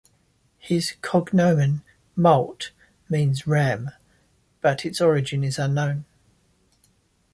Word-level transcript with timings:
His 0.57 0.93
cognomen, 1.03 1.83
"molt", 2.15 2.71
means 3.07 3.45
"ram" 3.45 3.91
but 4.59 4.83
its 4.83 4.99
origin 4.99 5.43
is 5.43 5.59
unknown. 5.59 6.05